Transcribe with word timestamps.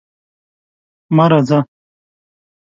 مه 1.15 1.25
راځه! 1.31 1.59